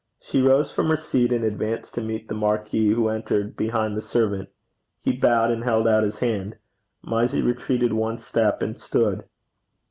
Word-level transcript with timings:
She 0.19 0.41
rose 0.41 0.71
from 0.71 0.87
her 0.89 0.97
seat, 0.97 1.31
and 1.31 1.45
advanced 1.45 1.93
to 1.93 2.01
meet 2.01 2.27
the 2.27 2.33
marquis, 2.33 2.89
who 2.89 3.07
entered 3.07 3.55
behind 3.55 3.95
the 3.95 4.01
servant. 4.01 4.49
He 5.03 5.13
bowed 5.15 5.51
and 5.51 5.63
held 5.63 5.87
out 5.87 6.01
his 6.03 6.17
hand. 6.17 6.57
Mysie 7.05 7.43
retreated 7.43 7.93
one 7.93 8.17
step, 8.17 8.63
and 8.63 8.79
stood. 8.79 9.25